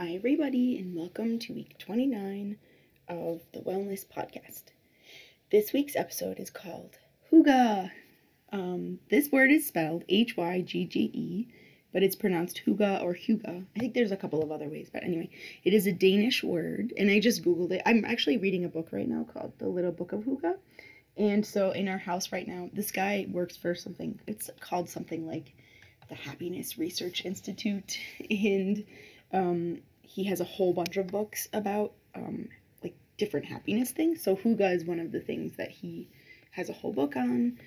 [0.00, 2.56] Hi, everybody, and welcome to week 29
[3.08, 4.66] of the Wellness Podcast.
[5.50, 7.00] This week's episode is called
[7.32, 7.90] Hygge.
[8.52, 11.48] Um, this word is spelled H Y G G E,
[11.92, 13.64] but it's pronounced Huga or Huga.
[13.74, 15.30] I think there's a couple of other ways, but anyway,
[15.64, 17.82] it is a Danish word, and I just Googled it.
[17.84, 20.58] I'm actually reading a book right now called The Little Book of Hygge.
[21.16, 25.26] And so in our house right now, this guy works for something, it's called something
[25.26, 25.54] like
[26.08, 27.98] the Happiness Research Institute,
[28.30, 28.84] and
[29.32, 32.48] um, he has a whole bunch of books about um,
[32.82, 34.22] like different happiness things.
[34.22, 36.08] So Hygge is one of the things that he
[36.52, 37.58] has a whole book on.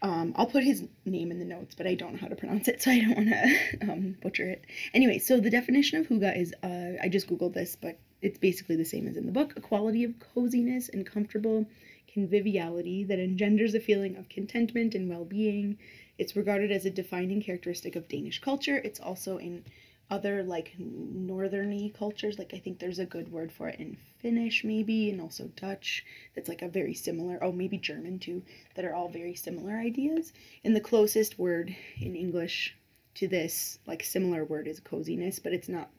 [0.00, 2.68] Um, I'll put his name in the notes, but I don't know how to pronounce
[2.68, 4.64] it, so I don't want to um, butcher it.
[4.94, 8.76] Anyway, so the definition of Hygge is uh, I just googled this, but it's basically
[8.76, 11.66] the same as in the book a quality of coziness and comfortable
[12.12, 15.78] conviviality that engenders a feeling of contentment and well being.
[16.18, 18.76] It's regarded as a defining characteristic of Danish culture.
[18.76, 19.64] It's also in
[20.10, 24.64] other like northerny cultures like i think there's a good word for it in finnish
[24.64, 28.42] maybe and also dutch that's like a very similar oh maybe german too
[28.78, 30.32] that are all very similar ideas.
[30.62, 32.76] And the closest word in english
[33.16, 35.90] to this like similar word is coziness but it's not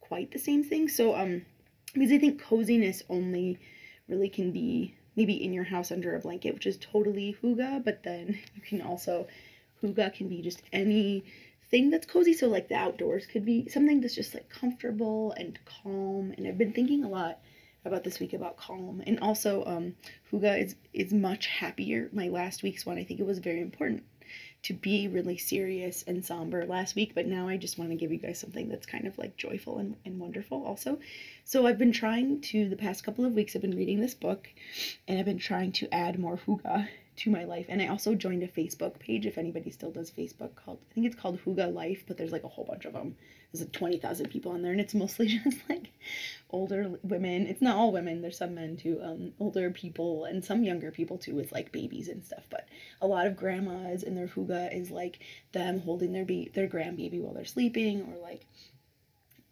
[0.00, 0.88] quite the same thing.
[0.88, 1.42] So um
[1.92, 3.60] because i think coziness only
[4.08, 8.02] really can be maybe in your house under a blanket which is totally hygge but
[8.02, 9.28] then you can also
[9.80, 11.24] hygge can be just any
[11.70, 12.32] thing that's cozy.
[12.32, 16.34] So like the outdoors could be something that's just like comfortable and calm.
[16.36, 17.40] And I've been thinking a lot
[17.84, 19.94] about this week about calm and also um
[20.32, 22.08] Hygge is is much happier.
[22.12, 24.04] My last week's one I think it was very important
[24.62, 28.10] to be really serious and somber last week, but now I just want to give
[28.10, 30.98] you guys something that's kind of like joyful and, and wonderful also.
[31.44, 34.48] So I've been trying to the past couple of weeks I've been reading this book
[35.06, 37.66] and I've been trying to add more Hygge to my life.
[37.68, 41.06] And I also joined a Facebook page if anybody still does Facebook called I think
[41.06, 43.16] it's called Hygge Life, but there's like a whole bunch of them.
[43.52, 45.92] There's like 20,000 people on there and it's mostly just like
[46.50, 47.46] older women.
[47.46, 49.00] It's not all women, there's some men too.
[49.02, 52.66] Um older people and some younger people too with like babies and stuff, but
[53.00, 55.20] a lot of grandmas and their Hygge is like
[55.52, 58.46] them holding their be- their grandbaby while they're sleeping or like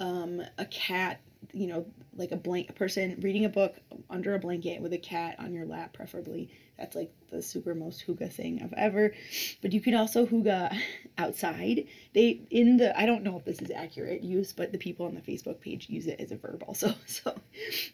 [0.01, 1.21] um a cat
[1.53, 3.77] you know, like a blank a person reading a book
[4.11, 6.51] under a blanket with a cat on your lap, preferably.
[6.79, 9.15] That's like the super most hygge thing I've ever.
[9.61, 10.81] But you can also hygge
[11.19, 11.87] outside.
[12.15, 15.15] They in the I don't know if this is accurate use, but the people on
[15.15, 16.95] the Facebook page use it as a verb also.
[17.07, 17.35] So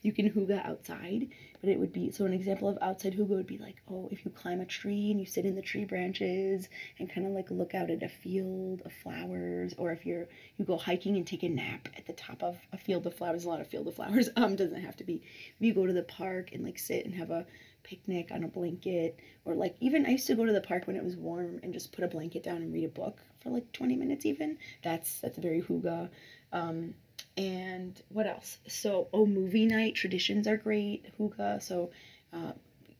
[0.02, 1.28] you can hygge outside,
[1.60, 4.24] but it would be so an example of outside hygge would be like, oh, if
[4.24, 6.68] you climb a tree and you sit in the tree branches
[6.98, 10.64] and kind of like look out at a field of flowers, or if you're you
[10.64, 13.48] go hiking and take a nap at the top of a field of flowers, a
[13.48, 14.07] lot of field of flowers.
[14.36, 15.22] Um, doesn't have to be.
[15.24, 17.46] If you go to the park and like sit and have a
[17.82, 20.96] picnic on a blanket or like even I used to go to the park when
[20.96, 23.70] it was warm and just put a blanket down and read a book for like
[23.72, 24.58] 20 minutes even.
[24.82, 26.08] That's that's very hygge.
[26.52, 26.94] Um,
[27.36, 28.58] and what else?
[28.66, 31.62] So oh movie night traditions are great hygge.
[31.62, 31.90] So
[32.32, 32.52] uh,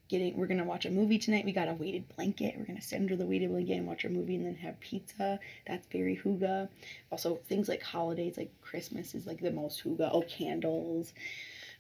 [0.09, 3.01] getting we're gonna watch a movie tonight we got a weighted blanket we're gonna sit
[3.01, 6.69] under the weighted blanket and watch a movie and then have pizza that's very hygge.
[7.11, 10.09] also things like holidays like christmas is like the most hygge.
[10.13, 11.13] oh candles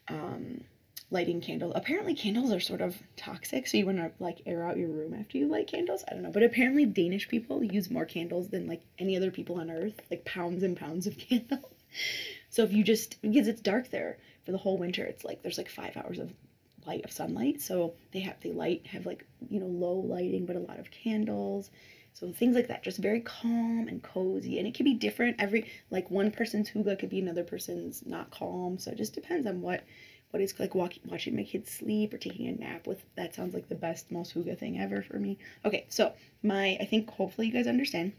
[0.09, 0.63] um,
[1.11, 1.73] lighting candles.
[1.75, 5.15] Apparently, candles are sort of toxic, so you want to like air out your room
[5.15, 6.05] after you light candles.
[6.09, 9.61] I don't know, but apparently, Danish people use more candles than like any other people
[9.61, 11.73] on earth, like pounds and pounds of candles.
[12.51, 15.59] So if you just because it's dark there for the whole winter, it's like there's
[15.59, 16.33] like five hours of
[16.89, 20.57] light of sunlight, so they have they light have like you know low lighting, but
[20.57, 21.71] a lot of candles.
[22.15, 25.37] So things like that, just very calm and cozy, and it can be different.
[25.39, 28.79] Every like one person's hygge could be another person's not calm.
[28.79, 29.85] So it just depends on what
[30.31, 33.55] what is like walk, watching my kids sleep or taking a nap with that sounds
[33.55, 36.13] like the best most hygge thing ever for me okay so
[36.43, 38.13] my i think hopefully you guys understand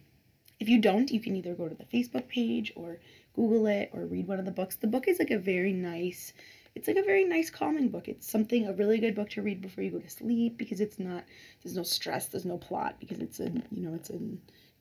[0.59, 2.97] if you don't you can either go to the facebook page or
[3.36, 6.34] google it or read one of the books the book is like a very nice
[6.79, 8.07] it's like a very nice calming book.
[8.07, 10.97] It's something a really good book to read before you go to sleep because it's
[10.97, 11.25] not
[11.62, 14.19] there's no stress there's no plot because it's a you know it's a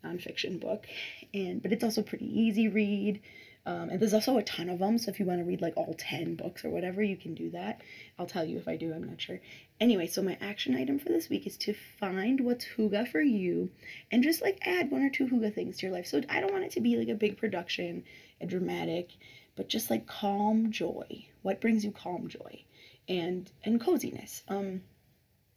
[0.06, 0.86] nonfiction book.
[1.34, 3.20] And but it's also pretty easy read
[3.66, 5.76] um, and there's also a ton of them, so if you want to read like
[5.76, 7.82] all 10 books or whatever, you can do that.
[8.18, 9.40] I'll tell you if I do, I'm not sure.
[9.80, 13.70] Anyway, so my action item for this week is to find what's hygge for you
[14.10, 16.06] and just like add one or two hygge things to your life.
[16.06, 18.04] So I don't want it to be like a big production
[18.40, 19.10] and dramatic,
[19.54, 21.26] but just like calm joy.
[21.42, 22.64] What brings you calm joy
[23.08, 24.42] and and coziness.
[24.48, 24.82] Um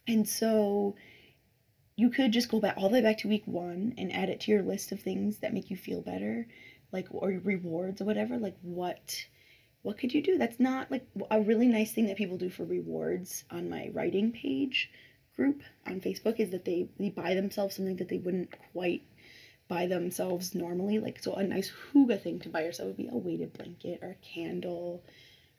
[0.07, 0.95] and so
[1.95, 4.42] you could just go back all the way back to week one and add it
[4.42, 6.47] to your list of things that make you feel better
[6.92, 9.26] like or rewards or whatever like what
[9.84, 12.66] what could you do that's not like a really nice thing that people do for
[12.66, 14.92] rewards on my writing page
[15.36, 19.04] group on facebook is that they they buy themselves something that they wouldn't quite
[19.72, 21.00] buy themselves normally.
[21.00, 24.10] Like, so a nice hygge thing to buy yourself would be a weighted blanket or
[24.10, 25.02] a candle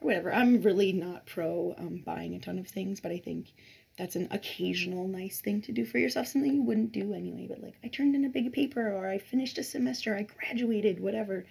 [0.00, 0.30] or whatever.
[0.30, 3.54] I'm really not pro um, buying a ton of things, but I think
[3.98, 7.46] that's an occasional nice thing to do for yourself, something you wouldn't do anyway.
[7.48, 11.00] But like, I turned in a big paper, or I finished a semester, I graduated,
[11.00, 11.44] whatever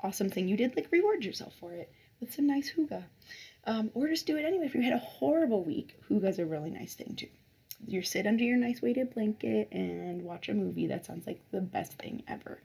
[0.00, 1.90] awesome thing you did, like reward yourself for it
[2.20, 3.02] with some nice hygge.
[3.64, 4.66] Um, or just do it anyway.
[4.66, 7.28] If you had a horrible week, hygge's a really nice thing too.
[7.86, 10.86] You sit under your nice weighted blanket and watch a movie.
[10.86, 12.62] That sounds like the best thing ever.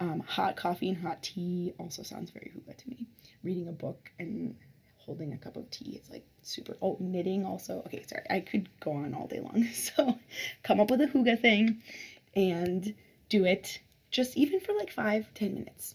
[0.00, 3.06] Um, hot coffee and hot tea also sounds very hygge to me.
[3.42, 4.56] Reading a book and
[5.04, 6.76] holding a cup of tea It's like super.
[6.82, 7.82] Oh, knitting also.
[7.86, 8.24] Okay, sorry.
[8.30, 9.68] I could go on all day long.
[9.74, 10.18] So
[10.62, 11.82] come up with a hygge thing
[12.34, 12.94] and
[13.28, 13.80] do it
[14.10, 15.94] just even for like five, ten minutes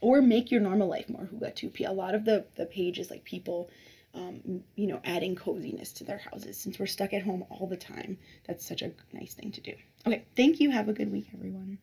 [0.00, 1.70] or make your normal life more hygge too.
[1.86, 3.70] A lot of the the pages like people,
[4.14, 7.76] um, you know, adding coziness to their houses since we're stuck at home all the
[7.76, 8.18] time.
[8.46, 9.74] That's such a nice thing to do.
[10.06, 10.70] Okay, thank you.
[10.70, 11.78] Have a good week, everyone.